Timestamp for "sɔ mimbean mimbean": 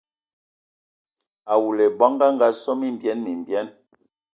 2.61-3.67